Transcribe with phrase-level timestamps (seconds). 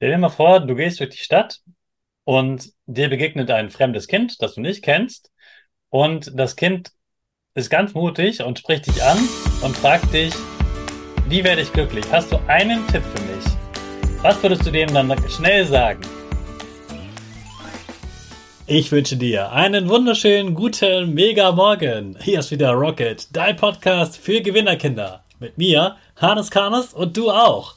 [0.00, 1.60] Stell dir mal vor, du gehst durch die Stadt
[2.24, 5.30] und dir begegnet ein fremdes Kind, das du nicht kennst.
[5.90, 6.92] Und das Kind
[7.54, 9.18] ist ganz mutig und spricht dich an
[9.60, 10.32] und fragt dich,
[11.28, 12.06] wie werde ich glücklich?
[12.10, 13.44] Hast du einen Tipp für mich?
[14.22, 16.00] Was würdest du dem dann schnell sagen?
[18.66, 22.16] Ich wünsche dir einen wunderschönen, guten, mega Morgen.
[22.22, 25.24] Hier ist wieder Rocket, dein Podcast für Gewinnerkinder.
[25.40, 27.76] Mit mir, Hannes Karnes und du auch.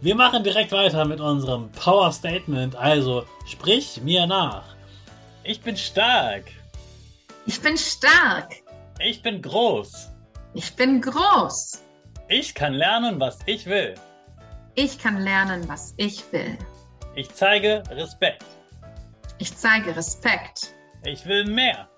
[0.00, 2.76] Wir machen direkt weiter mit unserem Power Statement.
[2.76, 4.64] Also sprich mir nach.
[5.44, 6.44] Ich bin stark.
[7.46, 8.54] Ich bin stark.
[9.00, 10.10] Ich bin groß.
[10.54, 11.82] Ich bin groß.
[12.28, 13.94] Ich kann lernen, was ich will.
[14.74, 16.56] Ich kann lernen, was ich will.
[17.14, 18.44] Ich zeige Respekt.
[19.38, 20.74] Ich zeige Respekt.
[21.04, 21.88] Ich will mehr.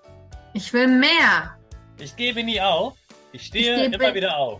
[0.53, 1.57] Ich will mehr.
[1.97, 2.95] Ich gebe nie auf.
[3.31, 4.59] Ich stehe ich immer wieder auf.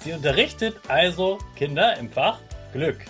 [0.00, 2.38] Sie unterrichtet also Kinder im Fach
[2.72, 3.04] Glück.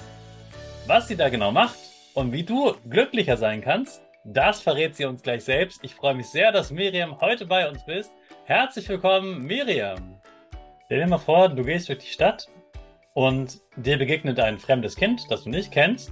[0.89, 1.79] Was sie da genau macht
[2.15, 5.79] und wie du glücklicher sein kannst, das verrät sie uns gleich selbst.
[5.85, 8.11] Ich freue mich sehr, dass Miriam heute bei uns bist.
[8.45, 10.21] Herzlich willkommen, Miriam.
[10.87, 12.49] Stell dir mal vor, du gehst durch die Stadt
[13.15, 16.11] und dir begegnet ein fremdes Kind, das du nicht kennst.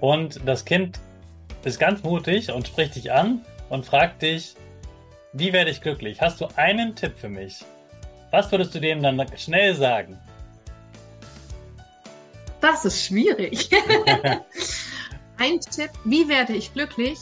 [0.00, 0.98] Und das Kind
[1.62, 4.54] ist ganz mutig und spricht dich an und fragt dich,
[5.32, 6.20] wie werde ich glücklich?
[6.20, 7.64] Hast du einen Tipp für mich?
[8.30, 10.18] Was würdest du dem dann schnell sagen?
[12.60, 13.70] Das ist schwierig.
[15.38, 17.18] Ein Tipp, wie werde ich glücklich?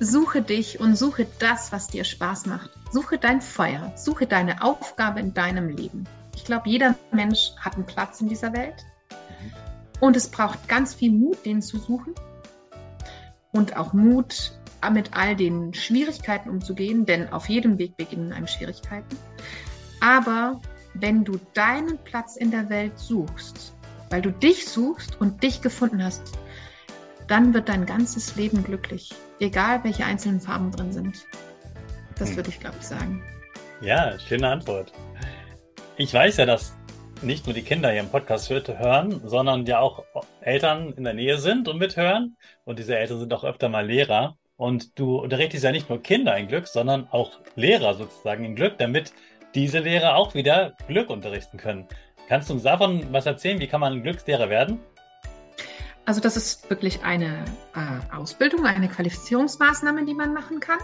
[0.00, 2.70] Suche dich und suche das, was dir Spaß macht.
[2.90, 6.04] Suche dein Feuer, suche deine Aufgabe in deinem Leben.
[6.34, 8.84] Ich glaube, jeder Mensch hat einen Platz in dieser Welt.
[10.00, 12.14] Und es braucht ganz viel Mut, den zu suchen.
[13.52, 14.52] Und auch Mut,
[14.90, 19.18] mit all den Schwierigkeiten umzugehen, denn auf jedem Weg beginnen einem Schwierigkeiten.
[20.00, 20.60] Aber
[20.94, 23.74] wenn du deinen Platz in der Welt suchst,
[24.10, 26.38] weil du dich suchst und dich gefunden hast,
[27.28, 31.26] dann wird dein ganzes Leben glücklich, egal welche einzelnen Farben drin sind.
[32.18, 32.36] Das hm.
[32.36, 33.22] würde ich, glaube ich, sagen.
[33.80, 34.92] Ja, schöne Antwort.
[35.96, 36.74] Ich weiß ja, dass
[37.22, 40.04] nicht nur die Kinder hier im Podcast hören, sondern ja auch
[40.40, 42.36] Eltern in der Nähe sind und mithören.
[42.64, 44.36] Und diese Eltern sind auch öfter mal Lehrer.
[44.56, 48.78] Und du unterrichtest ja nicht nur Kinder in Glück, sondern auch Lehrer sozusagen in Glück,
[48.78, 49.12] damit
[49.54, 51.86] diese Lehrer auch wieder Glück unterrichten können.
[52.28, 53.58] Kannst du uns davon was erzählen?
[53.60, 54.78] Wie kann man Glückslehrer werden?
[56.04, 57.44] Also das ist wirklich eine
[57.74, 60.78] äh, Ausbildung, eine Qualifizierungsmaßnahme, die man machen kann.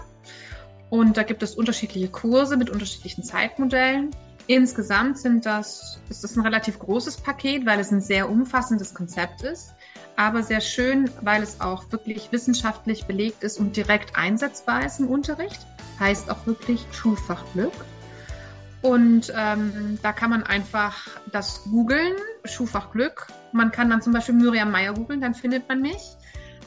[0.91, 4.11] Und da gibt es unterschiedliche Kurse mit unterschiedlichen Zeitmodellen.
[4.47, 9.43] Insgesamt sind das, ist das ein relativ großes Paket, weil es ein sehr umfassendes Konzept
[9.43, 9.75] ist
[10.17, 15.09] aber sehr schön, weil es auch wirklich wissenschaftlich belegt ist und direkt einsetzbar ist im
[15.09, 15.67] Unterricht.
[16.01, 17.73] Heißt auch wirklich Schulfachglück.
[18.87, 24.71] Und ähm, da kann man einfach das googeln, Schulfachglück, Man kann dann zum Beispiel Miriam
[24.71, 26.17] Meyer googeln, dann findet man mich.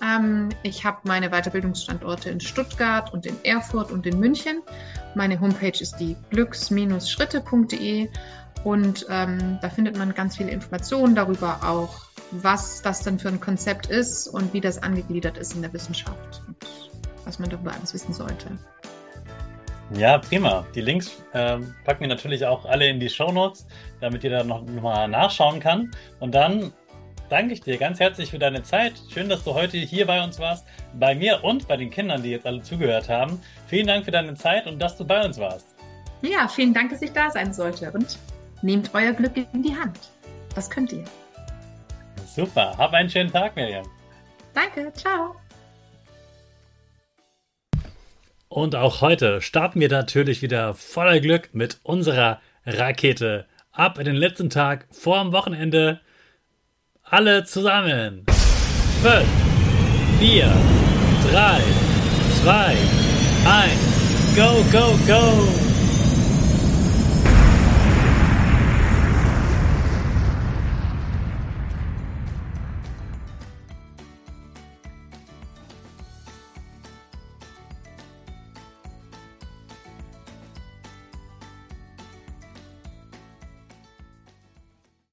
[0.04, 4.62] Ähm, ich habe meine Weiterbildungsstandorte in Stuttgart und in Erfurt und in München.
[5.16, 8.10] Meine Homepage ist die glücks-schritte.de
[8.66, 13.40] und ähm, da findet man ganz viele Informationen darüber auch, was das denn für ein
[13.40, 16.58] Konzept ist und wie das angegliedert ist in der Wissenschaft und
[17.24, 18.58] was man darüber alles wissen sollte.
[19.92, 20.66] Ja, prima.
[20.76, 23.66] Die Links ähm, packen wir natürlich auch alle in die Show Notes,
[24.02, 25.92] damit ihr da noch, noch mal nachschauen kann.
[26.20, 26.72] Und dann
[27.30, 28.94] danke ich dir ganz herzlich für deine Zeit.
[29.12, 32.30] Schön, dass du heute hier bei uns warst, bei mir und bei den Kindern, die
[32.30, 33.42] jetzt alle zugehört haben.
[33.68, 35.76] Vielen Dank für deine Zeit und dass du bei uns warst.
[36.22, 38.20] Ja, vielen Dank, dass ich da sein sollte und
[38.62, 39.98] nehmt euer Glück in die Hand.
[40.54, 41.06] Das könnt ihr.
[42.28, 42.78] Super.
[42.78, 43.86] Hab einen schönen Tag, Miriam.
[44.54, 44.92] Danke.
[44.94, 45.36] Ciao.
[48.50, 53.46] Und auch heute starten wir natürlich wieder voller Glück mit unserer Rakete.
[53.72, 56.02] Ab in den letzten Tag vorm Wochenende.
[57.04, 58.26] Alle zusammen.
[59.04, 59.24] 5,
[60.20, 60.52] 4,
[61.32, 61.62] 3,
[62.42, 62.78] 2,
[63.46, 64.36] 1.
[64.36, 65.69] Go, go, go!